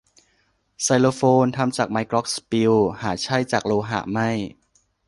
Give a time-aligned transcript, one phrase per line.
[0.81, 4.29] ไซโลโฟน ทำจากไม้กล็อคสปีล หาใช่จากโลหะไม่